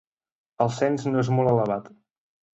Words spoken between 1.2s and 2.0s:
és molt elevat.